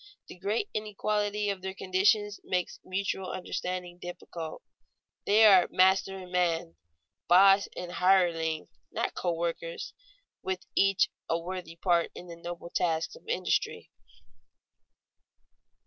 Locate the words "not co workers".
8.91-9.93